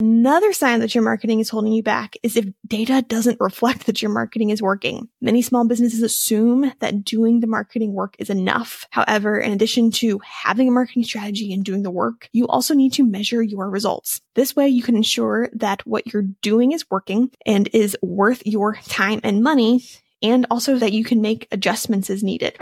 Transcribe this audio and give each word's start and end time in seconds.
Another 0.00 0.52
sign 0.52 0.80
that 0.80 0.92
your 0.92 1.04
marketing 1.04 1.38
is 1.38 1.48
holding 1.48 1.72
you 1.72 1.82
back 1.82 2.16
is 2.24 2.36
if 2.36 2.46
data 2.66 3.04
doesn't 3.06 3.38
reflect 3.38 3.86
that 3.86 4.02
your 4.02 4.10
marketing 4.10 4.50
is 4.50 4.60
working. 4.60 5.08
Many 5.20 5.40
small 5.40 5.68
businesses 5.68 6.02
assume 6.02 6.72
that 6.80 7.04
doing 7.04 7.38
the 7.38 7.46
marketing 7.46 7.92
work 7.92 8.16
is 8.18 8.28
enough. 8.28 8.88
However, 8.90 9.38
in 9.38 9.52
addition 9.52 9.92
to 9.92 10.18
having 10.18 10.66
a 10.66 10.72
marketing 10.72 11.04
strategy 11.04 11.52
and 11.52 11.64
doing 11.64 11.84
the 11.84 11.92
work, 11.92 12.28
you 12.32 12.48
also 12.48 12.74
need 12.74 12.92
to 12.94 13.06
measure 13.06 13.40
your 13.40 13.70
results. 13.70 14.20
This 14.34 14.56
way 14.56 14.66
you 14.66 14.82
can 14.82 14.96
ensure 14.96 15.48
that 15.52 15.86
what 15.86 16.12
you're 16.12 16.22
doing 16.42 16.72
is 16.72 16.90
working 16.90 17.30
and 17.46 17.68
is 17.72 17.96
worth 18.02 18.44
your 18.44 18.74
time 18.88 19.20
and 19.22 19.44
money, 19.44 19.84
and 20.22 20.44
also 20.50 20.76
that 20.76 20.92
you 20.92 21.04
can 21.04 21.20
make 21.20 21.46
adjustments 21.52 22.10
as 22.10 22.24
needed. 22.24 22.56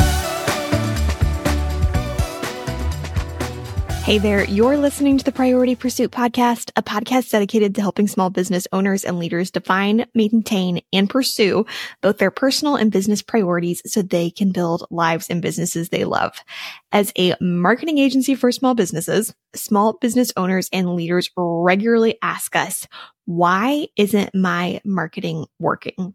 Hey 4.13 4.19
there, 4.19 4.45
you're 4.45 4.77
listening 4.77 5.17
to 5.17 5.25
the 5.25 5.33
Priority 5.33 5.75
Pursuit 5.75 6.11
Podcast, 6.11 6.71
a 6.77 6.83
podcast 6.83 7.31
dedicated 7.31 7.75
to 7.75 7.81
helping 7.81 8.07
small 8.07 8.29
business 8.29 8.69
owners 8.71 9.05
and 9.05 9.19
leaders 9.19 9.51
define, 9.51 10.05
maintain, 10.15 10.83
and 10.93 11.09
pursue 11.09 11.65
both 12.03 12.19
their 12.19 12.31
personal 12.31 12.77
and 12.77 12.93
business 12.93 13.23
priorities 13.23 13.81
so 13.87 14.03
they 14.03 14.29
can 14.31 14.53
build 14.53 14.87
lives 14.91 15.29
and 15.31 15.41
businesses 15.41 15.89
they 15.89 16.05
love. 16.05 16.45
As 16.93 17.11
a 17.17 17.35
marketing 17.41 17.97
agency 17.97 18.35
for 18.35 18.53
small 18.53 18.75
businesses, 18.75 19.35
small 19.55 19.95
business 19.95 20.31
owners 20.37 20.69
and 20.75 20.95
leaders 20.95 21.31
regularly 21.35 22.19
ask 22.21 22.55
us, 22.55 22.87
why 23.25 23.87
isn't 23.97 24.35
my 24.35 24.83
marketing 24.85 25.47
working? 25.59 26.15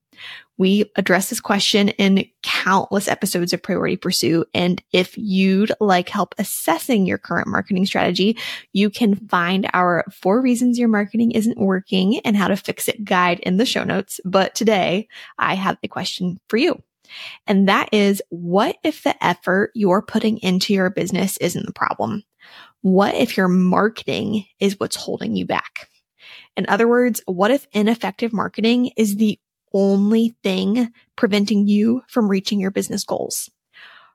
We 0.58 0.92
address 0.96 1.30
this 1.30 1.40
question 1.40 1.90
in 1.90 2.28
countless 2.44 3.08
episodes 3.08 3.54
of 3.54 3.62
Priority 3.62 3.98
Pursuit. 3.98 4.50
And 4.54 4.82
if 4.92 5.18
you'd 5.18 5.72
like 5.80 6.10
help 6.10 6.34
assessing 6.38 7.06
your 7.06 7.18
current 7.18 7.48
marketing 7.48 7.86
strategy, 7.86 8.38
you 8.74 8.90
can 8.90 9.16
find 9.16 9.70
our 9.74 10.06
four 10.12 10.42
reasons 10.42 10.80
your 10.80 10.88
marketing 10.88 11.32
isn't 11.32 11.60
working 11.60 12.20
and 12.26 12.36
how 12.36 12.48
to 12.48 12.56
fix 12.56 12.88
it 12.88 13.06
guide 13.06 13.40
in 13.42 13.58
the 13.58 13.66
show 13.66 13.84
notes. 13.84 14.20
But 14.26 14.56
today 14.56 15.08
I 15.38 15.54
have 15.54 15.78
a 15.84 15.88
question 15.88 16.40
for 16.50 16.58
you. 16.58 16.82
And 17.46 17.70
that 17.70 17.90
is, 17.94 18.22
what 18.30 18.78
if 18.84 19.04
the 19.04 19.24
effort 19.24 19.72
you're 19.74 20.02
putting 20.02 20.40
into 20.40 20.74
your 20.74 20.90
business 20.90 21.38
isn't 21.38 21.66
the 21.66 21.74
problem? 21.74 22.24
What 22.82 23.16
if 23.16 23.38
your 23.38 23.48
marketing 23.48 24.46
is 24.60 24.80
what's 24.80 24.96
holding 24.96 25.36
you 25.36 25.46
back? 25.46 25.90
In 26.58 26.66
other 26.68 26.88
words, 26.88 27.22
what 27.26 27.52
if 27.52 27.68
ineffective 27.72 28.34
marketing 28.34 28.92
is 28.98 29.16
the 29.16 29.40
only 29.74 30.36
thing 30.44 30.92
preventing 31.16 31.68
you 31.68 32.02
from 32.08 32.30
reaching 32.30 32.60
your 32.60 32.72
business 32.72 33.04
goals? 33.04 33.50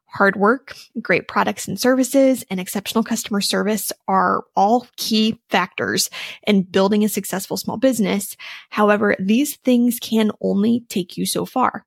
Hard 0.06 0.36
work, 0.36 0.74
great 1.00 1.26
products 1.26 1.66
and 1.66 1.80
services, 1.80 2.44
and 2.50 2.60
exceptional 2.60 3.02
customer 3.02 3.40
service 3.40 3.92
are 4.06 4.44
all 4.54 4.86
key 4.96 5.40
factors 5.48 6.10
in 6.46 6.64
building 6.64 7.02
a 7.02 7.08
successful 7.08 7.56
small 7.56 7.78
business. 7.78 8.36
However, 8.68 9.16
these 9.18 9.56
things 9.56 9.98
can 9.98 10.30
only 10.42 10.84
take 10.90 11.16
you 11.16 11.24
so 11.24 11.46
far. 11.46 11.86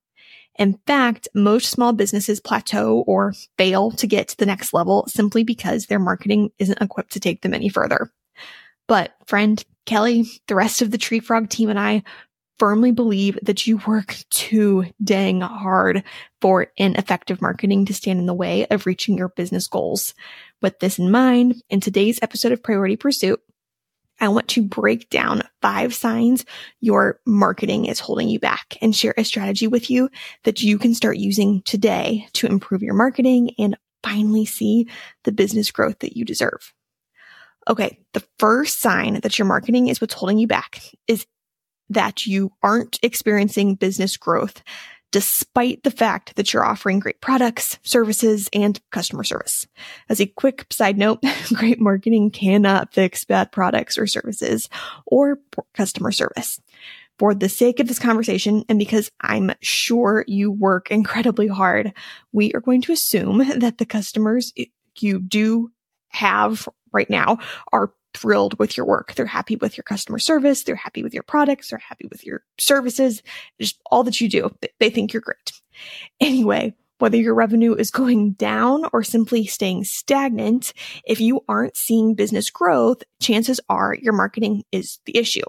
In 0.57 0.79
fact, 0.87 1.27
most 1.35 1.69
small 1.69 1.93
businesses 1.93 2.39
plateau 2.39 3.03
or 3.05 3.33
fail 3.57 3.91
to 3.91 4.07
get 4.07 4.29
to 4.29 4.37
the 4.37 4.45
next 4.45 4.73
level 4.73 5.05
simply 5.07 5.43
because 5.43 5.85
their 5.85 5.99
marketing 5.99 6.49
isn't 6.57 6.81
equipped 6.81 7.11
to 7.13 7.19
take 7.19 7.41
them 7.41 7.53
any 7.53 7.69
further. 7.69 8.11
But 8.87 9.13
friend, 9.27 9.63
Kelly, 9.85 10.25
the 10.47 10.55
rest 10.55 10.81
of 10.81 10.91
the 10.91 10.97
Treefrog 10.97 11.49
team 11.49 11.69
and 11.69 11.79
I 11.79 12.03
firmly 12.59 12.91
believe 12.91 13.37
that 13.43 13.67
you 13.67 13.81
work 13.85 14.15
too 14.29 14.85
dang 15.03 15.41
hard 15.41 16.03
for 16.41 16.67
ineffective 16.77 17.41
marketing 17.41 17.85
to 17.85 17.93
stand 17.93 18.19
in 18.19 18.25
the 18.25 18.33
way 18.33 18.65
of 18.67 18.85
reaching 18.85 19.17
your 19.17 19.29
business 19.29 19.67
goals. 19.67 20.13
With 20.61 20.79
this 20.79 20.99
in 20.99 21.11
mind, 21.11 21.61
in 21.69 21.79
today's 21.81 22.19
episode 22.21 22.51
of 22.51 22.63
Priority 22.63 22.95
Pursuit, 22.95 23.41
I 24.19 24.29
want 24.29 24.47
to 24.49 24.63
break 24.63 25.09
down 25.09 25.43
five 25.61 25.93
signs 25.93 26.45
your 26.79 27.19
marketing 27.25 27.85
is 27.85 27.99
holding 27.99 28.29
you 28.29 28.39
back 28.39 28.77
and 28.81 28.95
share 28.95 29.13
a 29.17 29.25
strategy 29.25 29.67
with 29.67 29.89
you 29.89 30.09
that 30.45 30.61
you 30.61 30.79
can 30.79 30.93
start 30.93 31.17
using 31.17 31.61
today 31.63 32.27
to 32.33 32.47
improve 32.47 32.81
your 32.81 32.93
marketing 32.93 33.51
and 33.59 33.77
finally 34.03 34.45
see 34.45 34.87
the 35.23 35.31
business 35.31 35.71
growth 35.71 35.99
that 35.99 36.15
you 36.15 36.23
deserve. 36.23 36.73
Okay. 37.67 37.99
The 38.13 38.23
first 38.39 38.79
sign 38.79 39.19
that 39.21 39.37
your 39.37 39.47
marketing 39.47 39.87
is 39.87 39.99
what's 39.99 40.13
holding 40.13 40.37
you 40.37 40.47
back 40.47 40.81
is 41.07 41.25
that 41.89 42.25
you 42.25 42.51
aren't 42.63 42.99
experiencing 43.03 43.75
business 43.75 44.17
growth 44.17 44.63
despite 45.15 45.81
the 45.83 45.91
fact 45.91 46.35
that 46.35 46.51
you're 46.51 46.65
offering 46.65 46.99
great 46.99 47.21
products, 47.21 47.79
services, 47.83 48.49
and 48.51 48.81
customer 48.91 49.23
service. 49.23 49.65
As 50.09 50.19
a 50.19 50.25
quick 50.25 50.65
side 50.71 50.97
note, 50.97 51.23
great 51.53 51.79
marketing 51.79 52.31
cannot 52.31 52.93
fix 52.93 53.23
bad 53.23 53.49
products 53.53 53.97
or 53.97 54.07
services 54.07 54.69
or 55.05 55.39
customer 55.73 56.11
service. 56.11 56.59
For 57.17 57.33
the 57.33 57.47
sake 57.47 57.79
of 57.79 57.87
this 57.87 57.97
conversation, 57.97 58.65
and 58.67 58.77
because 58.77 59.09
I'm 59.21 59.53
sure 59.61 60.25
you 60.27 60.51
work 60.51 60.91
incredibly 60.91 61.47
hard, 61.47 61.93
we 62.33 62.51
are 62.51 62.59
going 62.59 62.81
to 62.81 62.91
assume 62.91 63.37
that 63.59 63.77
the 63.77 63.85
customers 63.85 64.51
you 64.99 65.21
do 65.21 65.71
have 66.09 66.67
right 66.91 67.09
now 67.09 67.37
are 67.71 67.93
thrilled 68.15 68.57
with 68.59 68.77
your 68.77 68.85
work. 68.85 69.13
They're 69.13 69.25
happy 69.25 69.55
with 69.55 69.77
your 69.77 69.83
customer 69.83 70.19
service. 70.19 70.63
They're 70.63 70.75
happy 70.75 71.03
with 71.03 71.13
your 71.13 71.23
products. 71.23 71.69
They're 71.69 71.79
happy 71.79 72.07
with 72.09 72.25
your 72.25 72.43
services, 72.57 73.21
just 73.59 73.79
all 73.91 74.03
that 74.03 74.19
you 74.21 74.29
do. 74.29 74.55
They 74.79 74.89
think 74.89 75.13
you're 75.13 75.21
great. 75.21 75.53
Anyway, 76.19 76.75
whether 76.99 77.17
your 77.17 77.35
revenue 77.35 77.73
is 77.73 77.91
going 77.91 78.33
down 78.33 78.83
or 78.93 79.03
simply 79.03 79.45
staying 79.45 79.83
stagnant, 79.83 80.73
if 81.05 81.19
you 81.19 81.41
aren't 81.49 81.75
seeing 81.75 82.15
business 82.15 82.49
growth, 82.49 83.03
chances 83.21 83.59
are 83.69 83.95
your 84.01 84.13
marketing 84.13 84.63
is 84.71 84.99
the 85.05 85.17
issue. 85.17 85.43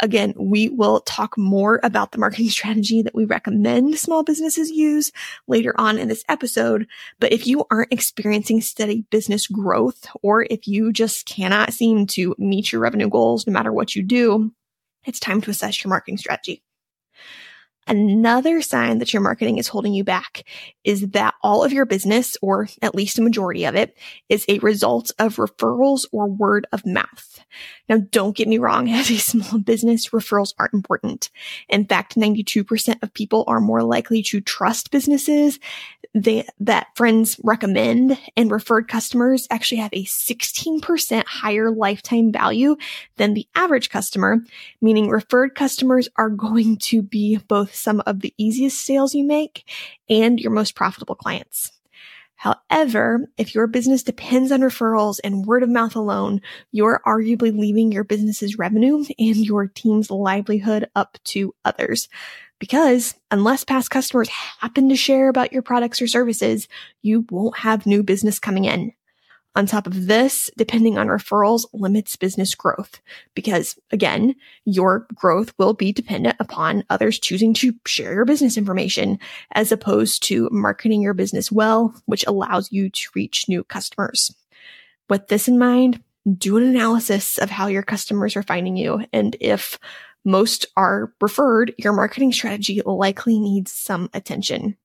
Again, 0.00 0.34
we 0.36 0.68
will 0.70 1.00
talk 1.00 1.38
more 1.38 1.80
about 1.82 2.12
the 2.12 2.18
marketing 2.18 2.48
strategy 2.50 3.02
that 3.02 3.14
we 3.14 3.24
recommend 3.24 3.98
small 3.98 4.22
businesses 4.22 4.70
use 4.70 5.12
later 5.46 5.74
on 5.78 5.98
in 5.98 6.08
this 6.08 6.24
episode. 6.28 6.86
But 7.20 7.32
if 7.32 7.46
you 7.46 7.64
aren't 7.70 7.92
experiencing 7.92 8.60
steady 8.60 9.04
business 9.10 9.46
growth, 9.46 10.06
or 10.22 10.46
if 10.50 10.66
you 10.66 10.92
just 10.92 11.26
cannot 11.26 11.72
seem 11.72 12.06
to 12.08 12.34
meet 12.38 12.72
your 12.72 12.80
revenue 12.80 13.08
goals 13.08 13.46
no 13.46 13.52
matter 13.52 13.72
what 13.72 13.94
you 13.94 14.02
do, 14.02 14.52
it's 15.06 15.20
time 15.20 15.40
to 15.42 15.50
assess 15.50 15.82
your 15.84 15.90
marketing 15.90 16.18
strategy. 16.18 16.62
Another 17.86 18.62
sign 18.62 18.98
that 18.98 19.12
your 19.12 19.22
marketing 19.22 19.58
is 19.58 19.68
holding 19.68 19.92
you 19.92 20.04
back 20.04 20.44
is 20.84 21.08
that 21.08 21.34
all 21.42 21.62
of 21.62 21.72
your 21.72 21.84
business, 21.84 22.36
or 22.40 22.68
at 22.80 22.94
least 22.94 23.18
a 23.18 23.22
majority 23.22 23.64
of 23.64 23.74
it, 23.74 23.96
is 24.28 24.44
a 24.48 24.58
result 24.60 25.10
of 25.18 25.36
referrals 25.36 26.06
or 26.12 26.26
word 26.26 26.66
of 26.72 26.86
mouth. 26.86 27.44
Now, 27.88 27.98
don't 27.98 28.36
get 28.36 28.48
me 28.48 28.58
wrong. 28.58 28.88
As 28.94 29.10
a 29.10 29.18
small 29.18 29.58
business, 29.58 30.10
referrals 30.10 30.54
aren't 30.58 30.74
important. 30.74 31.30
In 31.68 31.84
fact, 31.84 32.16
92% 32.16 33.02
of 33.02 33.14
people 33.14 33.44
are 33.46 33.60
more 33.60 33.82
likely 33.82 34.22
to 34.24 34.40
trust 34.40 34.90
businesses 34.90 35.58
they, 36.14 36.46
that 36.60 36.86
friends 36.94 37.40
recommend 37.42 38.18
and 38.36 38.50
referred 38.50 38.86
customers 38.86 39.48
actually 39.50 39.78
have 39.78 39.92
a 39.92 40.04
16% 40.04 41.24
higher 41.26 41.70
lifetime 41.70 42.30
value 42.30 42.76
than 43.16 43.34
the 43.34 43.48
average 43.56 43.90
customer, 43.90 44.38
meaning 44.80 45.08
referred 45.08 45.56
customers 45.56 46.08
are 46.16 46.30
going 46.30 46.76
to 46.76 47.02
be 47.02 47.36
both 47.48 47.74
some 47.74 48.00
of 48.06 48.20
the 48.20 48.32
easiest 48.38 48.84
sales 48.84 49.14
you 49.14 49.24
make 49.24 49.68
and 50.08 50.38
your 50.38 50.52
most 50.52 50.76
profitable 50.76 51.16
clients. 51.16 51.72
However, 52.36 53.30
if 53.38 53.54
your 53.54 53.66
business 53.66 54.02
depends 54.02 54.52
on 54.52 54.60
referrals 54.60 55.18
and 55.24 55.46
word 55.46 55.62
of 55.62 55.68
mouth 55.70 55.96
alone, 55.96 56.42
you're 56.72 57.00
arguably 57.06 57.56
leaving 57.56 57.90
your 57.90 58.04
business's 58.04 58.58
revenue 58.58 59.04
and 59.18 59.36
your 59.36 59.66
team's 59.66 60.10
livelihood 60.10 60.90
up 60.94 61.16
to 61.24 61.54
others. 61.64 62.08
Because 62.64 63.14
unless 63.30 63.62
past 63.62 63.90
customers 63.90 64.30
happen 64.30 64.88
to 64.88 64.96
share 64.96 65.28
about 65.28 65.52
your 65.52 65.60
products 65.60 66.00
or 66.00 66.06
services, 66.06 66.66
you 67.02 67.26
won't 67.28 67.58
have 67.58 67.84
new 67.84 68.02
business 68.02 68.38
coming 68.38 68.64
in. 68.64 68.94
On 69.54 69.66
top 69.66 69.86
of 69.86 70.06
this, 70.06 70.50
depending 70.56 70.96
on 70.96 71.08
referrals 71.08 71.66
limits 71.74 72.16
business 72.16 72.54
growth 72.54 73.02
because 73.34 73.78
again, 73.90 74.34
your 74.64 75.06
growth 75.14 75.52
will 75.58 75.74
be 75.74 75.92
dependent 75.92 76.36
upon 76.40 76.84
others 76.88 77.18
choosing 77.18 77.52
to 77.52 77.74
share 77.86 78.14
your 78.14 78.24
business 78.24 78.56
information 78.56 79.18
as 79.52 79.70
opposed 79.70 80.22
to 80.22 80.48
marketing 80.50 81.02
your 81.02 81.12
business 81.12 81.52
well, 81.52 81.94
which 82.06 82.24
allows 82.26 82.72
you 82.72 82.88
to 82.88 83.10
reach 83.14 83.44
new 83.46 83.62
customers. 83.62 84.34
With 85.10 85.28
this 85.28 85.48
in 85.48 85.58
mind, 85.58 86.02
do 86.38 86.56
an 86.56 86.62
analysis 86.62 87.36
of 87.36 87.50
how 87.50 87.66
your 87.66 87.82
customers 87.82 88.36
are 88.36 88.42
finding 88.42 88.78
you 88.78 89.04
and 89.12 89.36
if 89.38 89.78
most 90.24 90.66
are 90.76 91.12
referred, 91.20 91.74
your 91.78 91.92
marketing 91.92 92.32
strategy 92.32 92.80
likely 92.84 93.38
needs 93.38 93.72
some 93.72 94.08
attention. 94.14 94.76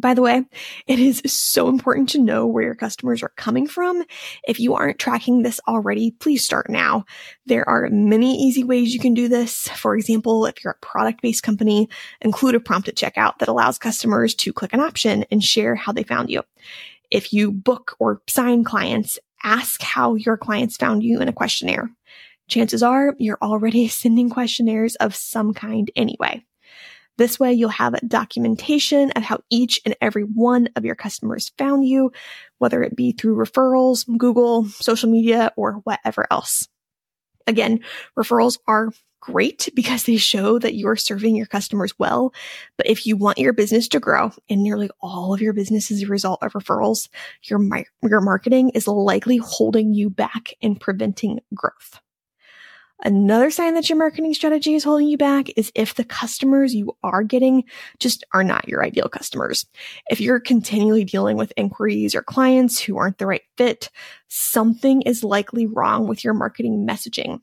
By 0.00 0.14
the 0.14 0.22
way, 0.22 0.44
it 0.86 1.00
is 1.00 1.20
so 1.26 1.68
important 1.68 2.08
to 2.10 2.22
know 2.22 2.46
where 2.46 2.62
your 2.62 2.76
customers 2.76 3.20
are 3.24 3.32
coming 3.36 3.66
from. 3.66 4.04
If 4.46 4.60
you 4.60 4.74
aren't 4.74 5.00
tracking 5.00 5.42
this 5.42 5.60
already, 5.66 6.12
please 6.12 6.44
start 6.44 6.70
now. 6.70 7.04
There 7.46 7.68
are 7.68 7.88
many 7.90 8.40
easy 8.40 8.62
ways 8.62 8.94
you 8.94 9.00
can 9.00 9.12
do 9.12 9.26
this. 9.26 9.66
For 9.70 9.96
example, 9.96 10.46
if 10.46 10.62
you're 10.62 10.78
a 10.80 10.86
product 10.86 11.20
based 11.20 11.42
company, 11.42 11.88
include 12.20 12.54
a 12.54 12.60
prompt 12.60 12.88
at 12.88 12.94
checkout 12.94 13.38
that 13.38 13.48
allows 13.48 13.76
customers 13.76 14.36
to 14.36 14.52
click 14.52 14.72
an 14.72 14.80
option 14.80 15.24
and 15.32 15.42
share 15.42 15.74
how 15.74 15.90
they 15.90 16.04
found 16.04 16.30
you. 16.30 16.44
If 17.10 17.32
you 17.32 17.50
book 17.50 17.96
or 17.98 18.22
sign 18.28 18.62
clients, 18.62 19.18
ask 19.42 19.82
how 19.82 20.14
your 20.14 20.36
clients 20.36 20.76
found 20.76 21.02
you 21.02 21.20
in 21.20 21.28
a 21.28 21.32
questionnaire. 21.32 21.90
Chances 22.48 22.82
are 22.82 23.14
you're 23.18 23.38
already 23.42 23.88
sending 23.88 24.30
questionnaires 24.30 24.96
of 24.96 25.14
some 25.14 25.54
kind 25.54 25.90
anyway. 25.94 26.44
This 27.18 27.40
way 27.40 27.52
you'll 27.52 27.70
have 27.70 27.96
documentation 28.06 29.10
of 29.10 29.24
how 29.24 29.40
each 29.50 29.80
and 29.84 29.96
every 30.00 30.22
one 30.22 30.68
of 30.76 30.84
your 30.84 30.94
customers 30.94 31.50
found 31.58 31.84
you, 31.84 32.12
whether 32.58 32.82
it 32.82 32.94
be 32.94 33.10
through 33.10 33.36
referrals, 33.36 34.06
Google, 34.18 34.66
social 34.66 35.10
media, 35.10 35.52
or 35.56 35.80
whatever 35.82 36.28
else. 36.30 36.68
Again, 37.48 37.80
referrals 38.16 38.58
are 38.68 38.90
great 39.20 39.68
because 39.74 40.04
they 40.04 40.16
show 40.16 40.60
that 40.60 40.74
you're 40.74 40.94
serving 40.94 41.34
your 41.34 41.46
customers 41.46 41.92
well. 41.98 42.32
But 42.76 42.86
if 42.86 43.04
you 43.04 43.16
want 43.16 43.38
your 43.38 43.52
business 43.52 43.88
to 43.88 44.00
grow 44.00 44.30
and 44.48 44.62
nearly 44.62 44.88
all 45.00 45.34
of 45.34 45.40
your 45.40 45.52
business 45.52 45.90
is 45.90 46.04
a 46.04 46.06
result 46.06 46.40
of 46.42 46.52
referrals, 46.52 47.08
your, 47.42 47.58
your 48.02 48.20
marketing 48.20 48.70
is 48.70 48.86
likely 48.86 49.38
holding 49.38 49.92
you 49.92 50.08
back 50.08 50.54
and 50.62 50.80
preventing 50.80 51.40
growth. 51.52 52.00
Another 53.04 53.50
sign 53.50 53.74
that 53.74 53.88
your 53.88 53.98
marketing 53.98 54.34
strategy 54.34 54.74
is 54.74 54.82
holding 54.82 55.08
you 55.08 55.16
back 55.16 55.50
is 55.56 55.70
if 55.74 55.94
the 55.94 56.04
customers 56.04 56.74
you 56.74 56.96
are 57.02 57.22
getting 57.22 57.64
just 58.00 58.24
are 58.32 58.42
not 58.42 58.68
your 58.68 58.84
ideal 58.84 59.08
customers. 59.08 59.66
If 60.10 60.20
you're 60.20 60.40
continually 60.40 61.04
dealing 61.04 61.36
with 61.36 61.52
inquiries 61.56 62.14
or 62.14 62.22
clients 62.22 62.80
who 62.80 62.98
aren't 62.98 63.18
the 63.18 63.26
right 63.26 63.42
fit, 63.56 63.90
something 64.26 65.02
is 65.02 65.22
likely 65.22 65.66
wrong 65.66 66.08
with 66.08 66.24
your 66.24 66.34
marketing 66.34 66.86
messaging 66.88 67.40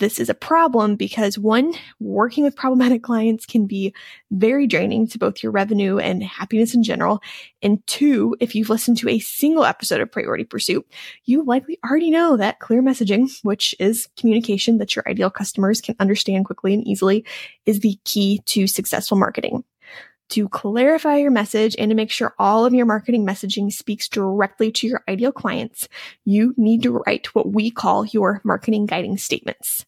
this 0.00 0.18
is 0.18 0.28
a 0.28 0.34
problem 0.34 0.96
because 0.96 1.38
one, 1.38 1.72
working 2.00 2.42
with 2.42 2.56
problematic 2.56 3.02
clients 3.04 3.46
can 3.46 3.66
be 3.66 3.94
very 4.32 4.66
draining 4.66 5.06
to 5.08 5.18
both 5.18 5.42
your 5.42 5.52
revenue 5.52 5.98
and 5.98 6.22
happiness 6.22 6.74
in 6.74 6.82
general. 6.82 7.22
And 7.62 7.86
two, 7.86 8.34
if 8.40 8.54
you've 8.54 8.70
listened 8.70 8.98
to 8.98 9.08
a 9.08 9.20
single 9.20 9.64
episode 9.64 10.00
of 10.00 10.10
Priority 10.10 10.44
Pursuit, 10.44 10.84
you 11.24 11.44
likely 11.44 11.78
already 11.88 12.10
know 12.10 12.36
that 12.36 12.58
clear 12.58 12.82
messaging, 12.82 13.30
which 13.42 13.74
is 13.78 14.08
communication 14.18 14.78
that 14.78 14.96
your 14.96 15.08
ideal 15.08 15.30
customers 15.30 15.80
can 15.80 15.94
understand 16.00 16.46
quickly 16.46 16.74
and 16.74 16.86
easily, 16.86 17.24
is 17.66 17.80
the 17.80 17.98
key 18.04 18.40
to 18.46 18.66
successful 18.66 19.16
marketing 19.16 19.62
to 20.30 20.48
clarify 20.48 21.16
your 21.16 21.30
message 21.30 21.76
and 21.78 21.90
to 21.90 21.94
make 21.94 22.10
sure 22.10 22.34
all 22.38 22.64
of 22.64 22.72
your 22.72 22.86
marketing 22.86 23.26
messaging 23.26 23.70
speaks 23.70 24.08
directly 24.08 24.70
to 24.70 24.86
your 24.86 25.02
ideal 25.08 25.32
clients, 25.32 25.88
you 26.24 26.54
need 26.56 26.82
to 26.84 27.02
write 27.04 27.34
what 27.34 27.52
we 27.52 27.70
call 27.70 28.06
your 28.06 28.40
marketing 28.44 28.86
guiding 28.86 29.18
statements. 29.18 29.84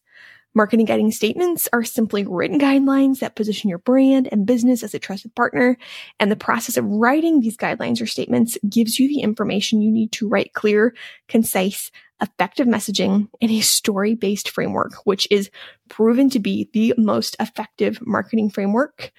Marketing 0.55 0.85
guiding 0.85 1.11
statements 1.11 1.67
are 1.73 1.83
simply 1.83 2.25
written 2.25 2.59
guidelines 2.59 3.19
that 3.19 3.35
position 3.35 3.69
your 3.69 3.79
brand 3.79 4.29
and 4.31 4.45
business 4.45 4.83
as 4.83 4.93
a 4.93 4.99
trusted 4.99 5.33
partner. 5.33 5.77
And 6.19 6.31
the 6.31 6.35
process 6.35 6.77
of 6.77 6.85
writing 6.85 7.39
these 7.39 7.57
guidelines 7.57 8.01
or 8.01 8.05
statements 8.05 8.57
gives 8.69 8.99
you 8.99 9.07
the 9.07 9.21
information 9.21 9.81
you 9.81 9.91
need 9.91 10.11
to 10.13 10.27
write 10.27 10.53
clear, 10.53 10.93
concise, 11.27 11.89
effective 12.21 12.67
messaging 12.67 13.27
in 13.41 13.49
a 13.49 13.61
story 13.61 14.15
based 14.15 14.49
framework, 14.49 14.93
which 15.05 15.27
is 15.29 15.49
proven 15.89 16.29
to 16.29 16.39
be 16.39 16.69
the 16.73 16.93
most 16.97 17.35
effective 17.39 17.99
marketing 18.05 18.49
framework. 18.49 19.11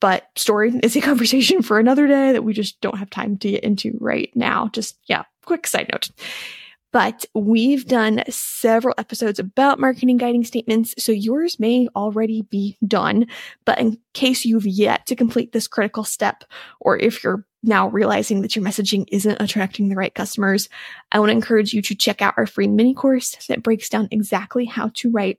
But 0.00 0.28
story 0.36 0.78
is 0.82 0.96
a 0.96 1.00
conversation 1.02 1.62
for 1.62 1.78
another 1.78 2.06
day 2.06 2.32
that 2.32 2.44
we 2.44 2.52
just 2.52 2.80
don't 2.80 2.98
have 2.98 3.10
time 3.10 3.38
to 3.38 3.50
get 3.52 3.64
into 3.64 3.96
right 4.00 4.30
now. 4.34 4.68
Just, 4.72 4.98
yeah, 5.06 5.24
quick 5.44 5.66
side 5.66 5.88
note. 5.92 6.10
But 6.92 7.24
we've 7.34 7.86
done 7.86 8.22
several 8.28 8.94
episodes 8.98 9.38
about 9.38 9.80
marketing 9.80 10.18
guiding 10.18 10.44
statements, 10.44 10.94
so 10.98 11.10
yours 11.10 11.58
may 11.58 11.88
already 11.96 12.42
be 12.42 12.76
done. 12.86 13.26
But 13.64 13.78
in 13.78 13.98
case 14.12 14.44
you've 14.44 14.66
yet 14.66 15.06
to 15.06 15.16
complete 15.16 15.52
this 15.52 15.66
critical 15.66 16.04
step, 16.04 16.44
or 16.80 16.98
if 16.98 17.24
you're 17.24 17.46
now 17.62 17.88
realizing 17.88 18.42
that 18.42 18.54
your 18.54 18.64
messaging 18.64 19.06
isn't 19.10 19.40
attracting 19.40 19.88
the 19.88 19.96
right 19.96 20.14
customers, 20.14 20.68
I 21.10 21.18
want 21.18 21.30
to 21.30 21.36
encourage 21.36 21.72
you 21.72 21.80
to 21.82 21.94
check 21.94 22.20
out 22.20 22.34
our 22.36 22.46
free 22.46 22.68
mini 22.68 22.92
course 22.92 23.36
that 23.46 23.62
breaks 23.62 23.88
down 23.88 24.08
exactly 24.10 24.66
how 24.66 24.90
to 24.94 25.10
write 25.10 25.38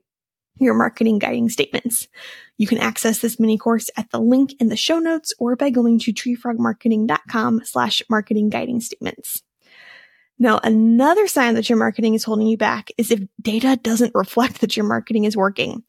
your 0.60 0.74
marketing 0.74 1.20
guiding 1.20 1.50
statements. 1.50 2.08
You 2.58 2.68
can 2.68 2.78
access 2.78 3.20
this 3.20 3.40
mini 3.40 3.58
course 3.58 3.90
at 3.98 4.10
the 4.12 4.20
link 4.20 4.54
in 4.60 4.70
the 4.70 4.76
show 4.76 5.00
notes 5.00 5.34
or 5.40 5.56
by 5.56 5.70
going 5.70 6.00
to 6.00 6.14
treefrogmarketing.com 6.14 7.62
slash 7.66 8.02
marketing 8.10 8.50
guiding 8.50 8.80
statements. 8.80 9.44
Now, 10.40 10.60
another 10.64 11.28
sign 11.28 11.56
that 11.56 11.70
your 11.70 11.78
marketing 11.78 12.16
is 12.16 12.24
holding 12.24 12.48
you 12.48 12.58
back 12.58 12.90
is 12.98 13.12
if 13.12 13.22
data 13.42 13.80
doesn't 13.82 14.16
reflect 14.16 14.62
that 14.62 14.76
your 14.76 14.86
marketing 14.86 15.26
is 15.26 15.38
working. 15.38 15.84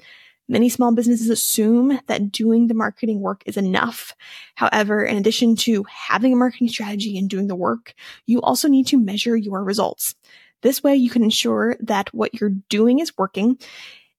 Many 0.46 0.68
small 0.68 0.94
businesses 0.94 1.30
assume 1.30 1.98
that 2.06 2.30
doing 2.30 2.66
the 2.66 2.74
marketing 2.74 3.20
work 3.20 3.42
is 3.46 3.56
enough. 3.56 4.14
However, 4.56 5.02
in 5.02 5.16
addition 5.16 5.56
to 5.56 5.84
having 5.84 6.34
a 6.34 6.36
marketing 6.36 6.68
strategy 6.68 7.16
and 7.16 7.30
doing 7.30 7.46
the 7.46 7.56
work, 7.56 7.94
you 8.26 8.42
also 8.42 8.68
need 8.68 8.86
to 8.88 8.98
measure 8.98 9.36
your 9.36 9.64
results. 9.64 10.14
This 10.60 10.82
way 10.82 10.96
you 10.96 11.08
can 11.08 11.24
ensure 11.24 11.76
that 11.80 12.12
what 12.12 12.38
you're 12.38 12.54
doing 12.68 12.98
is 12.98 13.16
working 13.16 13.58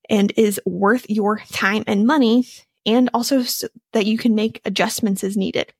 and 0.08 0.32
is 0.36 0.60
worth 0.66 1.08
your 1.08 1.38
time 1.52 1.84
and 1.86 2.06
money 2.06 2.46
and 2.84 3.10
also 3.14 3.42
so 3.42 3.68
that 3.92 4.06
you 4.06 4.18
can 4.18 4.34
make 4.34 4.60
adjustments 4.64 5.22
as 5.22 5.36
needed 5.36 5.72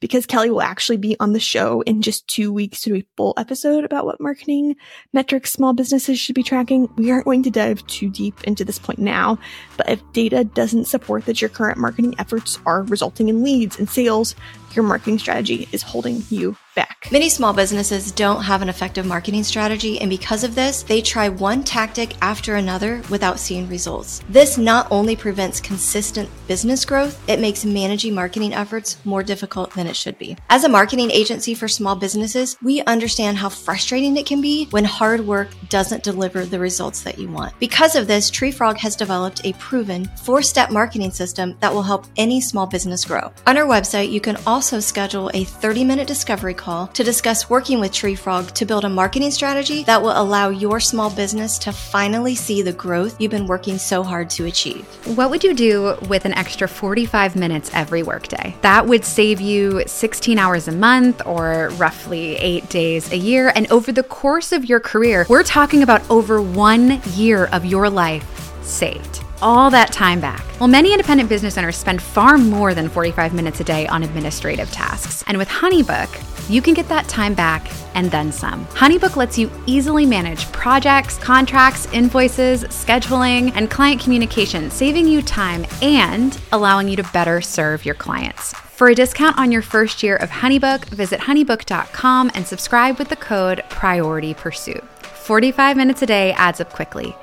because 0.00 0.26
Kelly 0.26 0.50
will 0.50 0.62
actually 0.62 0.96
be 0.96 1.16
on 1.20 1.32
the 1.32 1.40
show 1.40 1.82
in 1.82 2.02
just 2.02 2.26
two 2.26 2.52
weeks 2.52 2.80
to 2.80 2.90
do 2.90 2.96
a 2.96 3.06
full 3.16 3.34
episode 3.36 3.84
about 3.84 4.06
what 4.06 4.20
marketing 4.20 4.76
metrics 5.12 5.52
small 5.52 5.72
businesses 5.72 6.18
should 6.18 6.34
be 6.34 6.42
tracking. 6.42 6.88
We 6.96 7.10
aren't 7.10 7.26
going 7.26 7.42
to 7.44 7.50
dive 7.50 7.86
too 7.86 8.10
deep 8.10 8.42
into 8.44 8.64
this 8.64 8.78
point 8.78 8.98
now, 8.98 9.38
but 9.76 9.88
if 9.88 10.02
data 10.12 10.44
doesn't 10.44 10.86
support 10.86 11.26
that 11.26 11.40
your 11.40 11.50
current 11.50 11.78
marketing 11.78 12.14
efforts 12.18 12.58
are 12.66 12.82
resulting 12.84 13.28
in 13.28 13.44
leads 13.44 13.78
and 13.78 13.88
sales, 13.88 14.34
your 14.74 14.84
marketing 14.84 15.18
strategy 15.18 15.68
is 15.72 15.82
holding 15.82 16.22
you 16.30 16.56
back. 16.74 17.08
Many 17.10 17.28
small 17.28 17.52
businesses 17.52 18.12
don't 18.12 18.42
have 18.42 18.62
an 18.62 18.68
effective 18.68 19.04
marketing 19.04 19.42
strategy, 19.42 20.00
and 20.00 20.08
because 20.08 20.44
of 20.44 20.54
this, 20.54 20.82
they 20.82 21.00
try 21.00 21.28
one 21.28 21.64
tactic 21.64 22.14
after 22.22 22.54
another 22.54 23.02
without 23.10 23.40
seeing 23.40 23.68
results. 23.68 24.22
This 24.28 24.56
not 24.56 24.86
only 24.90 25.16
prevents 25.16 25.60
consistent 25.60 26.28
business 26.46 26.84
growth, 26.84 27.20
it 27.28 27.40
makes 27.40 27.64
managing 27.64 28.14
marketing 28.14 28.54
efforts 28.54 29.04
more 29.04 29.22
difficult 29.22 29.72
than 29.74 29.86
it 29.86 29.96
should 29.96 30.18
be. 30.18 30.36
As 30.48 30.64
a 30.64 30.68
marketing 30.68 31.10
agency 31.10 31.54
for 31.54 31.68
small 31.68 31.96
businesses, 31.96 32.56
we 32.62 32.82
understand 32.82 33.36
how 33.36 33.48
frustrating 33.48 34.16
it 34.16 34.26
can 34.26 34.40
be 34.40 34.66
when 34.70 34.84
hard 34.84 35.26
work 35.26 35.48
doesn't 35.68 36.04
deliver 36.04 36.44
the 36.44 36.58
results 36.58 37.02
that 37.02 37.18
you 37.18 37.28
want. 37.28 37.58
Because 37.58 37.96
of 37.96 38.06
this, 38.06 38.30
Treefrog 38.30 38.76
has 38.76 38.94
developed 38.94 39.40
a 39.44 39.52
proven 39.54 40.04
four 40.22 40.42
step 40.42 40.70
marketing 40.70 41.10
system 41.10 41.56
that 41.60 41.72
will 41.72 41.82
help 41.82 42.06
any 42.16 42.40
small 42.40 42.66
business 42.66 43.04
grow. 43.04 43.32
On 43.46 43.56
our 43.56 43.66
website, 43.66 44.12
you 44.12 44.20
can 44.20 44.36
also 44.46 44.59
schedule 44.60 45.30
a 45.32 45.44
30 45.44 45.84
minute 45.84 46.06
discovery 46.06 46.54
call 46.54 46.86
to 46.88 47.02
discuss 47.02 47.48
working 47.48 47.80
with 47.80 47.92
Treefrog 47.92 48.50
to 48.52 48.66
build 48.66 48.84
a 48.84 48.88
marketing 48.88 49.30
strategy 49.30 49.82
that 49.84 50.02
will 50.02 50.20
allow 50.20 50.50
your 50.50 50.80
small 50.80 51.08
business 51.08 51.58
to 51.58 51.72
finally 51.72 52.34
see 52.34 52.60
the 52.60 52.72
growth 52.72 53.20
you've 53.20 53.30
been 53.30 53.46
working 53.46 53.78
so 53.78 54.02
hard 54.02 54.28
to 54.30 54.44
achieve. 54.44 54.84
What 55.16 55.30
would 55.30 55.42
you 55.42 55.54
do 55.54 55.96
with 56.08 56.24
an 56.24 56.34
extra 56.34 56.68
45 56.68 57.36
minutes 57.36 57.70
every 57.72 58.02
workday? 58.02 58.54
That 58.60 58.86
would 58.86 59.04
save 59.04 59.40
you 59.40 59.82
16 59.86 60.38
hours 60.38 60.68
a 60.68 60.72
month 60.72 61.22
or 61.24 61.70
roughly 61.76 62.36
eight 62.36 62.68
days 62.68 63.10
a 63.12 63.16
year. 63.16 63.52
And 63.54 63.70
over 63.72 63.92
the 63.92 64.02
course 64.02 64.52
of 64.52 64.66
your 64.66 64.80
career, 64.80 65.26
we're 65.28 65.42
talking 65.42 65.82
about 65.82 66.08
over 66.10 66.42
one 66.42 67.00
year 67.14 67.46
of 67.46 67.64
your 67.64 67.88
life 67.88 68.52
saved 68.62 69.24
all 69.42 69.70
that 69.70 69.92
time 69.92 70.20
back. 70.20 70.44
Well, 70.60 70.68
many 70.68 70.92
independent 70.92 71.28
business 71.28 71.56
owners 71.56 71.76
spend 71.76 72.02
far 72.02 72.38
more 72.38 72.74
than 72.74 72.88
45 72.88 73.32
minutes 73.32 73.60
a 73.60 73.64
day 73.64 73.86
on 73.86 74.02
administrative 74.02 74.70
tasks. 74.70 75.24
And 75.26 75.38
with 75.38 75.48
Honeybook, 75.48 76.08
you 76.50 76.60
can 76.60 76.74
get 76.74 76.88
that 76.88 77.08
time 77.08 77.34
back 77.34 77.70
and 77.94 78.10
then 78.10 78.32
some. 78.32 78.66
Honeybook 78.66 79.16
lets 79.16 79.38
you 79.38 79.50
easily 79.66 80.04
manage 80.04 80.50
projects, 80.52 81.16
contracts, 81.18 81.86
invoices, 81.92 82.64
scheduling, 82.64 83.52
and 83.54 83.70
client 83.70 84.00
communication, 84.00 84.70
saving 84.70 85.06
you 85.06 85.22
time 85.22 85.64
and 85.80 86.40
allowing 86.52 86.88
you 86.88 86.96
to 86.96 87.04
better 87.12 87.40
serve 87.40 87.84
your 87.84 87.94
clients. 87.94 88.52
For 88.52 88.88
a 88.88 88.94
discount 88.94 89.38
on 89.38 89.52
your 89.52 89.62
first 89.62 90.02
year 90.02 90.16
of 90.16 90.30
Honeybook, 90.30 90.86
visit 90.86 91.20
honeybook.com 91.20 92.30
and 92.34 92.46
subscribe 92.46 92.98
with 92.98 93.08
the 93.08 93.16
code 93.16 93.62
Priority 93.68 94.34
Pursuit. 94.34 94.82
45 95.02 95.76
minutes 95.76 96.02
a 96.02 96.06
day 96.06 96.32
adds 96.32 96.60
up 96.60 96.72
quickly. 96.72 97.14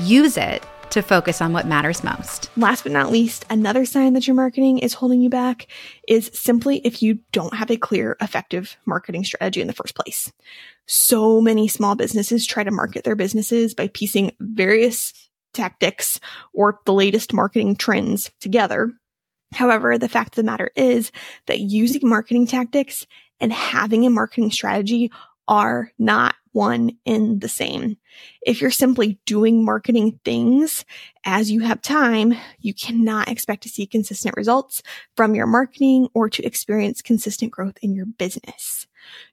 Use 0.00 0.36
it 0.36 0.64
to 0.90 1.02
focus 1.02 1.40
on 1.40 1.52
what 1.52 1.66
matters 1.66 2.04
most. 2.04 2.50
Last 2.56 2.82
but 2.82 2.92
not 2.92 3.10
least, 3.10 3.44
another 3.50 3.84
sign 3.84 4.12
that 4.14 4.26
your 4.26 4.36
marketing 4.36 4.78
is 4.78 4.94
holding 4.94 5.20
you 5.20 5.30
back 5.30 5.66
is 6.06 6.30
simply 6.32 6.78
if 6.78 7.02
you 7.02 7.20
don't 7.32 7.54
have 7.54 7.70
a 7.70 7.76
clear, 7.76 8.16
effective 8.20 8.76
marketing 8.86 9.24
strategy 9.24 9.60
in 9.60 9.66
the 9.66 9.72
first 9.72 9.94
place. 9.94 10.32
So 10.86 11.40
many 11.40 11.68
small 11.68 11.94
businesses 11.94 12.46
try 12.46 12.64
to 12.64 12.70
market 12.70 13.04
their 13.04 13.16
businesses 13.16 13.74
by 13.74 13.88
piecing 13.88 14.32
various 14.40 15.12
tactics 15.52 16.20
or 16.52 16.80
the 16.84 16.92
latest 16.92 17.32
marketing 17.32 17.76
trends 17.76 18.30
together. 18.40 18.92
However, 19.52 19.98
the 19.98 20.08
fact 20.08 20.30
of 20.30 20.36
the 20.36 20.50
matter 20.50 20.70
is 20.76 21.12
that 21.46 21.60
using 21.60 22.08
marketing 22.08 22.46
tactics 22.46 23.06
and 23.40 23.52
having 23.52 24.04
a 24.04 24.10
marketing 24.10 24.50
strategy 24.50 25.10
are 25.48 25.92
not 25.98 26.34
one 26.52 26.92
in 27.04 27.40
the 27.40 27.48
same. 27.48 27.96
If 28.46 28.60
you're 28.60 28.70
simply 28.70 29.18
doing 29.26 29.64
marketing 29.64 30.20
things 30.24 30.84
as 31.24 31.50
you 31.50 31.60
have 31.60 31.82
time, 31.82 32.34
you 32.60 32.72
cannot 32.72 33.28
expect 33.28 33.64
to 33.64 33.68
see 33.68 33.86
consistent 33.86 34.36
results 34.36 34.80
from 35.16 35.34
your 35.34 35.46
marketing 35.46 36.08
or 36.14 36.30
to 36.30 36.44
experience 36.44 37.02
consistent 37.02 37.50
growth 37.50 37.76
in 37.82 37.94
your 37.94 38.06
business. 38.06 38.86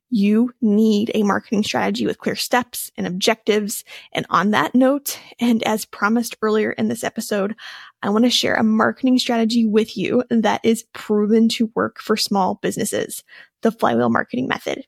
You 0.09 0.51
need 0.61 1.11
a 1.13 1.23
marketing 1.23 1.63
strategy 1.63 2.05
with 2.05 2.17
clear 2.17 2.35
steps 2.35 2.91
and 2.97 3.07
objectives. 3.07 3.85
And 4.11 4.25
on 4.29 4.51
that 4.51 4.75
note, 4.75 5.17
and 5.39 5.63
as 5.63 5.85
promised 5.85 6.35
earlier 6.41 6.71
in 6.71 6.89
this 6.89 7.03
episode, 7.03 7.55
I 8.03 8.09
want 8.09 8.25
to 8.25 8.31
share 8.31 8.55
a 8.55 8.63
marketing 8.63 9.19
strategy 9.19 9.65
with 9.65 9.95
you 9.95 10.23
that 10.29 10.59
is 10.65 10.83
proven 10.91 11.47
to 11.49 11.71
work 11.75 11.99
for 11.99 12.17
small 12.17 12.55
businesses, 12.55 13.23
the 13.61 13.71
flywheel 13.71 14.09
marketing 14.09 14.49
method. 14.49 14.85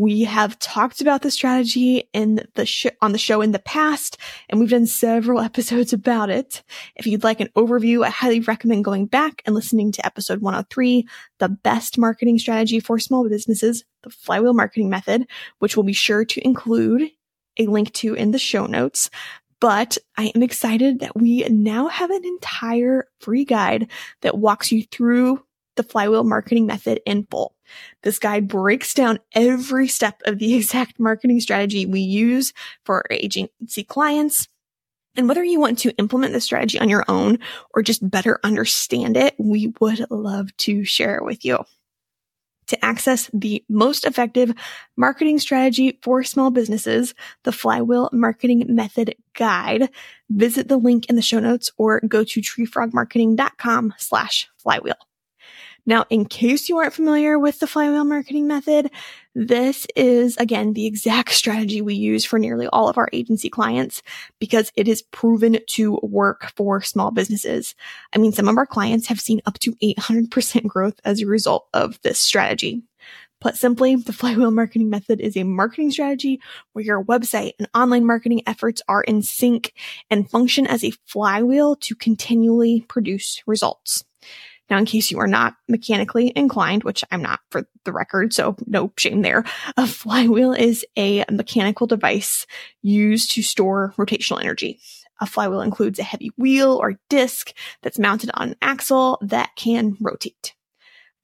We 0.00 0.22
have 0.22 0.58
talked 0.58 1.02
about 1.02 1.20
the 1.20 1.30
strategy 1.30 2.08
in 2.14 2.46
the 2.54 2.64
sh- 2.64 2.86
on 3.02 3.12
the 3.12 3.18
show 3.18 3.42
in 3.42 3.52
the 3.52 3.58
past, 3.58 4.16
and 4.48 4.58
we've 4.58 4.70
done 4.70 4.86
several 4.86 5.40
episodes 5.42 5.92
about 5.92 6.30
it. 6.30 6.62
If 6.96 7.06
you'd 7.06 7.22
like 7.22 7.38
an 7.38 7.50
overview, 7.54 8.02
I 8.02 8.08
highly 8.08 8.40
recommend 8.40 8.82
going 8.82 9.04
back 9.04 9.42
and 9.44 9.54
listening 9.54 9.92
to 9.92 10.06
episode 10.06 10.40
103, 10.40 11.06
the 11.38 11.50
best 11.50 11.98
marketing 11.98 12.38
strategy 12.38 12.80
for 12.80 12.98
small 12.98 13.28
businesses, 13.28 13.84
the 14.02 14.08
flywheel 14.08 14.54
marketing 14.54 14.88
method, 14.88 15.26
which 15.58 15.76
we'll 15.76 15.84
be 15.84 15.92
sure 15.92 16.24
to 16.24 16.46
include 16.46 17.10
a 17.58 17.66
link 17.66 17.92
to 17.92 18.14
in 18.14 18.30
the 18.30 18.38
show 18.38 18.64
notes. 18.64 19.10
But 19.60 19.98
I 20.16 20.32
am 20.34 20.42
excited 20.42 21.00
that 21.00 21.14
we 21.14 21.46
now 21.50 21.88
have 21.88 22.10
an 22.10 22.24
entire 22.24 23.06
free 23.20 23.44
guide 23.44 23.90
that 24.22 24.38
walks 24.38 24.72
you 24.72 24.82
through 24.84 25.44
the 25.76 25.82
flywheel 25.82 26.24
marketing 26.24 26.64
method 26.64 27.00
in 27.04 27.26
full. 27.30 27.54
This 28.02 28.18
guide 28.18 28.48
breaks 28.48 28.94
down 28.94 29.18
every 29.32 29.88
step 29.88 30.20
of 30.24 30.38
the 30.38 30.54
exact 30.56 30.98
marketing 30.98 31.40
strategy 31.40 31.86
we 31.86 32.00
use 32.00 32.52
for 32.84 32.96
our 32.96 33.06
agency 33.10 33.84
clients. 33.84 34.48
And 35.16 35.28
whether 35.28 35.42
you 35.42 35.60
want 35.60 35.78
to 35.80 35.94
implement 35.96 36.32
the 36.32 36.40
strategy 36.40 36.78
on 36.78 36.88
your 36.88 37.04
own 37.08 37.38
or 37.74 37.82
just 37.82 38.08
better 38.08 38.38
understand 38.44 39.16
it, 39.16 39.34
we 39.38 39.72
would 39.80 40.06
love 40.10 40.56
to 40.58 40.84
share 40.84 41.16
it 41.16 41.24
with 41.24 41.44
you. 41.44 41.64
To 42.68 42.84
access 42.84 43.28
the 43.34 43.64
most 43.68 44.06
effective 44.06 44.54
marketing 44.96 45.40
strategy 45.40 45.98
for 46.02 46.22
small 46.22 46.52
businesses, 46.52 47.14
the 47.42 47.50
Flywheel 47.50 48.08
Marketing 48.12 48.64
Method 48.68 49.16
Guide, 49.34 49.90
visit 50.28 50.68
the 50.68 50.76
link 50.76 51.06
in 51.06 51.16
the 51.16 51.22
show 51.22 51.40
notes 51.40 51.72
or 51.78 52.00
go 52.06 52.22
to 52.22 52.40
treefrogmarketing.com 52.40 53.94
slash 53.98 54.48
flywheel. 54.56 54.94
Now, 55.86 56.04
in 56.10 56.24
case 56.24 56.68
you 56.68 56.78
aren't 56.78 56.92
familiar 56.92 57.38
with 57.38 57.58
the 57.58 57.66
flywheel 57.66 58.04
marketing 58.04 58.46
method, 58.46 58.90
this 59.34 59.86
is 59.96 60.36
again 60.36 60.72
the 60.72 60.86
exact 60.86 61.30
strategy 61.40 61.80
we 61.80 61.94
use 61.94 62.24
for 62.24 62.38
nearly 62.38 62.66
all 62.68 62.88
of 62.88 62.98
our 62.98 63.08
agency 63.12 63.48
clients 63.48 64.02
because 64.38 64.72
it 64.76 64.88
is 64.88 65.02
proven 65.02 65.58
to 65.68 65.98
work 66.02 66.52
for 66.56 66.80
small 66.80 67.10
businesses. 67.10 67.74
I 68.14 68.18
mean, 68.18 68.32
some 68.32 68.48
of 68.48 68.56
our 68.56 68.66
clients 68.66 69.06
have 69.08 69.20
seen 69.20 69.40
up 69.46 69.58
to 69.60 69.74
800% 69.76 70.66
growth 70.66 71.00
as 71.04 71.20
a 71.20 71.26
result 71.26 71.68
of 71.72 72.00
this 72.02 72.18
strategy. 72.18 72.82
Put 73.40 73.56
simply, 73.56 73.96
the 73.96 74.12
flywheel 74.12 74.50
marketing 74.50 74.90
method 74.90 75.20
is 75.20 75.36
a 75.36 75.44
marketing 75.44 75.90
strategy 75.90 76.40
where 76.72 76.84
your 76.84 77.02
website 77.02 77.52
and 77.58 77.68
online 77.74 78.04
marketing 78.04 78.42
efforts 78.46 78.82
are 78.88 79.02
in 79.02 79.22
sync 79.22 79.72
and 80.10 80.30
function 80.30 80.66
as 80.66 80.84
a 80.84 80.92
flywheel 81.06 81.76
to 81.76 81.94
continually 81.94 82.84
produce 82.88 83.42
results. 83.46 84.04
Now, 84.70 84.78
in 84.78 84.86
case 84.86 85.10
you 85.10 85.18
are 85.18 85.26
not 85.26 85.56
mechanically 85.68 86.32
inclined, 86.36 86.84
which 86.84 87.02
I'm 87.10 87.22
not 87.22 87.40
for 87.50 87.66
the 87.84 87.92
record, 87.92 88.32
so 88.32 88.56
no 88.66 88.92
shame 88.96 89.22
there, 89.22 89.44
a 89.76 89.86
flywheel 89.86 90.52
is 90.52 90.86
a 90.96 91.24
mechanical 91.30 91.88
device 91.88 92.46
used 92.80 93.32
to 93.32 93.42
store 93.42 93.92
rotational 93.98 94.40
energy. 94.40 94.78
A 95.20 95.26
flywheel 95.26 95.60
includes 95.60 95.98
a 95.98 96.04
heavy 96.04 96.30
wheel 96.38 96.78
or 96.80 97.00
disc 97.10 97.52
that's 97.82 97.98
mounted 97.98 98.30
on 98.34 98.50
an 98.50 98.56
axle 98.62 99.18
that 99.22 99.50
can 99.56 99.96
rotate. 100.00 100.54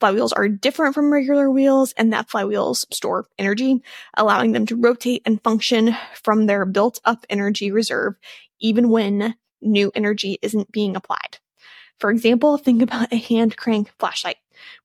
Flywheels 0.00 0.33
are 0.37 0.49
different 0.49 0.95
from 0.95 1.11
regular 1.11 1.50
wheels 1.50 1.95
and 1.97 2.12
that 2.12 2.29
flywheels 2.29 2.85
store 2.93 3.26
energy, 3.38 3.83
allowing 4.15 4.53
them 4.53 4.67
to 4.67 4.76
rotate 4.76 5.23
and 5.25 5.43
function 5.43 5.97
from 6.15 6.45
their 6.47 6.67
built 6.67 7.00
up 7.05 7.25
energy 7.31 7.71
reserve, 7.71 8.17
even 8.61 8.91
when 8.91 9.37
new 9.62 9.91
energy 9.95 10.38
isn't 10.43 10.71
being 10.71 10.97
applied. 10.97 11.38
For 11.99 12.11
example, 12.11 12.59
think 12.59 12.83
about 12.83 13.12
a 13.12 13.17
hand 13.17 13.57
crank 13.57 13.91
flashlight. 13.99 14.37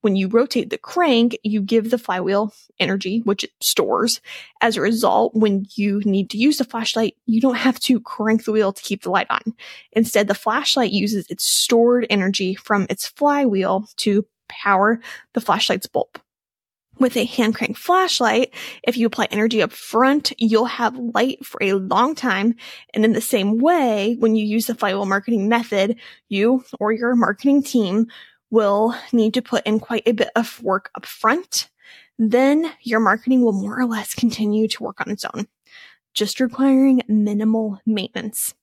When 0.01 0.15
you 0.15 0.27
rotate 0.27 0.70
the 0.70 0.77
crank, 0.77 1.38
you 1.44 1.62
give 1.62 1.89
the 1.89 1.98
flywheel 1.98 2.53
energy, 2.80 3.22
which 3.24 3.44
it 3.44 3.51
stores. 3.62 4.22
As 4.62 4.77
a 4.77 4.82
result, 4.82 5.34
when 5.36 5.65
you 5.75 6.01
need 6.06 6.30
to 6.32 6.38
use 6.38 6.58
the 6.58 6.63
flashlight, 6.63 7.15
you 7.25 7.41
don't 7.41 7.56
have 7.56 7.80
to 7.82 8.00
crank 8.00 8.46
the 8.46 8.51
wheel 8.51 8.74
to 8.74 8.84
keep 8.84 9.03
the 9.03 9.12
light 9.12 9.27
on. 9.30 9.41
Instead, 9.94 10.27
the 10.27 10.34
flashlight 10.34 10.91
uses 10.91 11.25
its 11.30 11.46
stored 11.46 12.06
energy 12.10 12.56
from 12.56 12.86
its 12.89 13.08
flywheel 13.08 13.88
to 13.98 14.25
power 14.50 15.00
the 15.34 15.41
flashlight's 15.41 15.88
bulb. 15.88 16.20
With 17.00 17.17
a 17.17 17.25
hand 17.25 17.55
crank 17.55 17.77
flashlight, 17.77 18.53
if 18.83 18.95
you 18.98 19.07
apply 19.07 19.27
energy 19.31 19.63
up 19.63 19.71
front, 19.71 20.33
you'll 20.38 20.65
have 20.65 20.98
light 20.98 21.43
for 21.45 21.62
a 21.63 21.74
long 21.74 22.13
time. 22.13 22.55
And 22.93 23.03
in 23.03 23.13
the 23.13 23.21
same 23.21 23.57
way, 23.57 24.17
when 24.19 24.36
you 24.36 24.45
use 24.45 24.67
the 24.67 24.75
flywheel 24.75 25.05
marketing 25.05 25.50
method, 25.50 25.95
you 26.29 26.63
or 26.79 26.91
your 26.91 27.15
marketing 27.15 27.63
team 27.63 28.07
will 28.51 28.93
need 29.12 29.33
to 29.33 29.41
put 29.41 29.65
in 29.65 29.79
quite 29.79 30.03
a 30.05 30.12
bit 30.12 30.29
of 30.36 30.62
work 30.62 30.91
up 30.93 31.05
front. 31.05 31.69
Then 32.19 32.71
your 32.81 33.00
marketing 33.00 33.41
will 33.41 33.53
more 33.53 33.79
or 33.79 33.86
less 33.86 34.13
continue 34.13 34.67
to 34.67 34.83
work 34.83 35.01
on 35.01 35.10
its 35.10 35.25
own, 35.25 35.48
just 36.13 36.39
requiring 36.39 37.01
minimal 37.07 37.79
maintenance. 37.86 38.53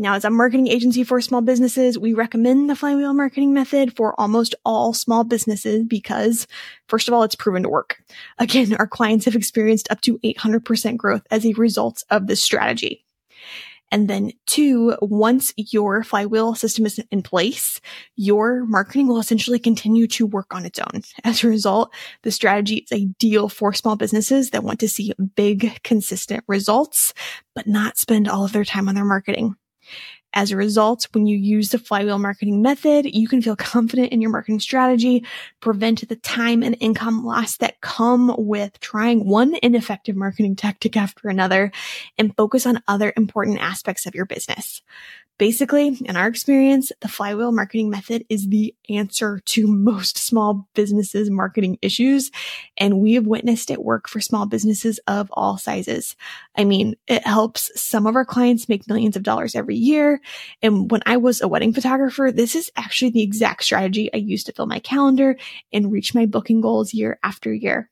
Now, 0.00 0.14
as 0.14 0.24
a 0.24 0.30
marketing 0.30 0.68
agency 0.68 1.02
for 1.02 1.20
small 1.20 1.40
businesses, 1.40 1.98
we 1.98 2.14
recommend 2.14 2.70
the 2.70 2.76
flywheel 2.76 3.12
marketing 3.14 3.52
method 3.52 3.96
for 3.96 4.18
almost 4.18 4.54
all 4.64 4.94
small 4.94 5.24
businesses 5.24 5.82
because, 5.82 6.46
first 6.86 7.08
of 7.08 7.14
all, 7.14 7.24
it's 7.24 7.34
proven 7.34 7.64
to 7.64 7.68
work. 7.68 8.00
Again, 8.38 8.76
our 8.78 8.86
clients 8.86 9.24
have 9.24 9.34
experienced 9.34 9.90
up 9.90 10.00
to 10.02 10.18
800% 10.18 10.96
growth 10.96 11.26
as 11.32 11.44
a 11.44 11.52
result 11.54 12.04
of 12.10 12.28
this 12.28 12.40
strategy. 12.40 13.04
And 13.90 14.06
then 14.06 14.34
two, 14.46 14.96
once 15.02 15.52
your 15.56 16.04
flywheel 16.04 16.54
system 16.54 16.86
is 16.86 17.00
in 17.10 17.22
place, 17.22 17.80
your 18.14 18.64
marketing 18.66 19.08
will 19.08 19.18
essentially 19.18 19.58
continue 19.58 20.06
to 20.08 20.26
work 20.26 20.54
on 20.54 20.64
its 20.64 20.78
own. 20.78 21.02
As 21.24 21.42
a 21.42 21.48
result, 21.48 21.92
the 22.22 22.30
strategy 22.30 22.86
is 22.88 22.92
ideal 22.92 23.48
for 23.48 23.72
small 23.72 23.96
businesses 23.96 24.50
that 24.50 24.62
want 24.62 24.78
to 24.78 24.88
see 24.88 25.12
big, 25.34 25.82
consistent 25.82 26.44
results, 26.46 27.14
but 27.56 27.66
not 27.66 27.98
spend 27.98 28.28
all 28.28 28.44
of 28.44 28.52
their 28.52 28.64
time 28.64 28.88
on 28.88 28.94
their 28.94 29.04
marketing. 29.04 29.56
As 30.34 30.52
a 30.52 30.56
result, 30.56 31.08
when 31.12 31.26
you 31.26 31.38
use 31.38 31.70
the 31.70 31.78
flywheel 31.78 32.18
marketing 32.18 32.60
method, 32.60 33.06
you 33.06 33.26
can 33.28 33.40
feel 33.40 33.56
confident 33.56 34.12
in 34.12 34.20
your 34.20 34.30
marketing 34.30 34.60
strategy, 34.60 35.24
prevent 35.60 36.06
the 36.06 36.16
time 36.16 36.62
and 36.62 36.76
income 36.80 37.24
loss 37.24 37.56
that 37.56 37.80
come 37.80 38.34
with 38.36 38.78
trying 38.80 39.26
one 39.26 39.56
ineffective 39.62 40.16
marketing 40.16 40.54
tactic 40.54 40.96
after 40.96 41.28
another, 41.28 41.72
and 42.18 42.36
focus 42.36 42.66
on 42.66 42.82
other 42.86 43.12
important 43.16 43.58
aspects 43.58 44.04
of 44.04 44.14
your 44.14 44.26
business. 44.26 44.82
Basically, 45.38 45.96
in 46.04 46.16
our 46.16 46.26
experience, 46.26 46.90
the 47.00 47.06
flywheel 47.06 47.52
marketing 47.52 47.90
method 47.90 48.24
is 48.28 48.48
the 48.48 48.74
answer 48.90 49.40
to 49.46 49.68
most 49.68 50.18
small 50.18 50.68
businesses 50.74 51.30
marketing 51.30 51.78
issues. 51.80 52.32
And 52.76 53.00
we 53.00 53.14
have 53.14 53.26
witnessed 53.26 53.70
it 53.70 53.84
work 53.84 54.08
for 54.08 54.20
small 54.20 54.46
businesses 54.46 54.98
of 55.06 55.30
all 55.32 55.56
sizes. 55.56 56.16
I 56.56 56.64
mean, 56.64 56.96
it 57.06 57.24
helps 57.24 57.70
some 57.80 58.06
of 58.08 58.16
our 58.16 58.24
clients 58.24 58.68
make 58.68 58.88
millions 58.88 59.14
of 59.14 59.22
dollars 59.22 59.54
every 59.54 59.76
year. 59.76 60.20
And 60.60 60.90
when 60.90 61.02
I 61.06 61.18
was 61.18 61.40
a 61.40 61.46
wedding 61.46 61.72
photographer, 61.72 62.32
this 62.32 62.56
is 62.56 62.72
actually 62.74 63.10
the 63.10 63.22
exact 63.22 63.62
strategy 63.62 64.12
I 64.12 64.16
used 64.16 64.46
to 64.46 64.52
fill 64.52 64.66
my 64.66 64.80
calendar 64.80 65.36
and 65.72 65.92
reach 65.92 66.16
my 66.16 66.26
booking 66.26 66.60
goals 66.60 66.92
year 66.92 67.20
after 67.22 67.54
year. 67.54 67.90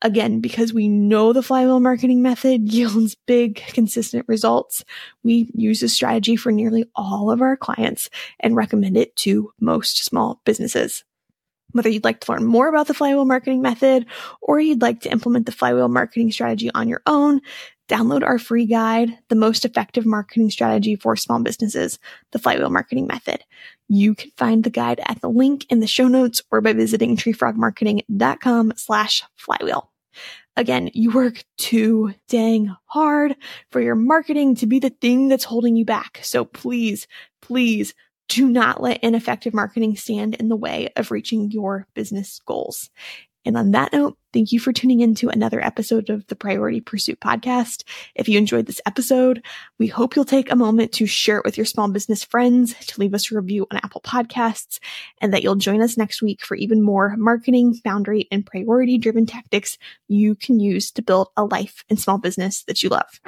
Again, 0.00 0.40
because 0.40 0.72
we 0.72 0.86
know 0.86 1.32
the 1.32 1.42
flywheel 1.42 1.80
marketing 1.80 2.22
method 2.22 2.72
yields 2.72 3.16
big, 3.26 3.56
consistent 3.56 4.24
results, 4.28 4.84
we 5.24 5.50
use 5.54 5.80
this 5.80 5.92
strategy 5.92 6.36
for 6.36 6.52
nearly 6.52 6.84
all 6.94 7.30
of 7.30 7.42
our 7.42 7.56
clients 7.56 8.08
and 8.40 8.56
recommend 8.56 8.96
it 8.96 9.16
to 9.16 9.52
most 9.60 10.04
small 10.04 10.40
businesses. 10.44 11.04
Whether 11.72 11.90
you'd 11.90 12.04
like 12.04 12.20
to 12.20 12.32
learn 12.32 12.46
more 12.46 12.68
about 12.68 12.86
the 12.86 12.94
flywheel 12.94 13.26
marketing 13.26 13.60
method 13.60 14.06
or 14.40 14.58
you'd 14.58 14.80
like 14.80 15.00
to 15.02 15.12
implement 15.12 15.46
the 15.46 15.52
flywheel 15.52 15.88
marketing 15.88 16.32
strategy 16.32 16.70
on 16.74 16.88
your 16.88 17.02
own, 17.06 17.40
download 17.88 18.22
our 18.22 18.38
free 18.38 18.66
guide, 18.66 19.18
The 19.28 19.34
Most 19.34 19.64
Effective 19.64 20.06
Marketing 20.06 20.50
Strategy 20.50 20.96
for 20.96 21.16
Small 21.16 21.42
Businesses, 21.42 21.98
the 22.32 22.38
Flywheel 22.38 22.70
Marketing 22.70 23.06
Method. 23.06 23.42
You 23.88 24.14
can 24.14 24.30
find 24.36 24.64
the 24.64 24.70
guide 24.70 25.00
at 25.06 25.20
the 25.20 25.30
link 25.30 25.66
in 25.70 25.80
the 25.80 25.86
show 25.86 26.08
notes 26.08 26.42
or 26.50 26.60
by 26.60 26.72
visiting 26.74 27.16
treefrogmarketing.com 27.16 28.74
slash 28.76 29.22
flywheel. 29.36 29.90
Again, 30.56 30.90
you 30.92 31.12
work 31.12 31.44
too 31.56 32.14
dang 32.28 32.74
hard 32.86 33.36
for 33.70 33.80
your 33.80 33.94
marketing 33.94 34.56
to 34.56 34.66
be 34.66 34.80
the 34.80 34.90
thing 34.90 35.28
that's 35.28 35.44
holding 35.44 35.76
you 35.76 35.84
back. 35.84 36.18
So 36.22 36.44
please, 36.44 37.06
please 37.40 37.94
do 38.28 38.48
not 38.48 38.82
let 38.82 39.02
ineffective 39.02 39.54
marketing 39.54 39.96
stand 39.96 40.34
in 40.34 40.48
the 40.48 40.56
way 40.56 40.90
of 40.96 41.10
reaching 41.10 41.50
your 41.50 41.86
business 41.94 42.40
goals. 42.44 42.90
And 43.44 43.56
on 43.56 43.70
that 43.70 43.92
note, 43.92 44.17
thank 44.32 44.52
you 44.52 44.60
for 44.60 44.72
tuning 44.72 45.00
in 45.00 45.14
to 45.16 45.28
another 45.28 45.60
episode 45.60 46.10
of 46.10 46.26
the 46.26 46.36
Priority 46.36 46.80
Pursuit 46.80 47.20
podcast. 47.20 47.84
If 48.14 48.28
you 48.28 48.38
enjoyed 48.38 48.66
this 48.66 48.80
episode, 48.86 49.44
we 49.78 49.86
hope 49.86 50.16
you'll 50.16 50.24
take 50.24 50.50
a 50.50 50.56
moment 50.56 50.92
to 50.92 51.06
share 51.06 51.38
it 51.38 51.44
with 51.44 51.56
your 51.56 51.66
small 51.66 51.88
business 51.88 52.24
friends, 52.24 52.74
to 52.86 53.00
leave 53.00 53.14
us 53.14 53.30
a 53.30 53.36
review 53.36 53.66
on 53.70 53.78
Apple 53.78 54.00
Podcasts, 54.00 54.78
and 55.20 55.32
that 55.32 55.42
you'll 55.42 55.56
join 55.56 55.80
us 55.82 55.96
next 55.96 56.22
week 56.22 56.44
for 56.44 56.54
even 56.56 56.82
more 56.82 57.16
marketing, 57.16 57.80
boundary, 57.84 58.28
and 58.30 58.46
priority 58.46 58.98
driven 58.98 59.26
tactics 59.26 59.78
you 60.08 60.34
can 60.34 60.60
use 60.60 60.90
to 60.92 61.02
build 61.02 61.28
a 61.36 61.44
life 61.44 61.84
and 61.88 61.98
small 61.98 62.18
business 62.18 62.64
that 62.64 62.82
you 62.82 62.88
love. 62.88 63.20